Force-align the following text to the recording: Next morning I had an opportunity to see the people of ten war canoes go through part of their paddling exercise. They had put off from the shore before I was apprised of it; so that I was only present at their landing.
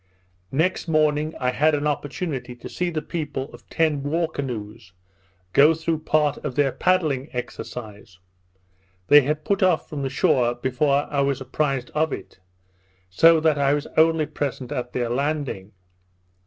Next 0.51 0.87
morning 0.87 1.35
I 1.39 1.51
had 1.51 1.75
an 1.75 1.85
opportunity 1.85 2.55
to 2.55 2.67
see 2.67 2.89
the 2.89 3.03
people 3.03 3.53
of 3.53 3.69
ten 3.69 4.01
war 4.01 4.27
canoes 4.27 4.93
go 5.53 5.75
through 5.75 5.99
part 5.99 6.37
of 6.39 6.55
their 6.55 6.71
paddling 6.71 7.29
exercise. 7.33 8.17
They 9.09 9.21
had 9.21 9.45
put 9.45 9.61
off 9.61 9.87
from 9.87 10.01
the 10.01 10.09
shore 10.09 10.55
before 10.55 11.05
I 11.11 11.21
was 11.21 11.39
apprised 11.39 11.91
of 11.91 12.11
it; 12.11 12.39
so 13.11 13.39
that 13.41 13.59
I 13.59 13.75
was 13.75 13.85
only 13.95 14.25
present 14.25 14.71
at 14.71 14.91
their 14.93 15.07
landing. 15.07 15.71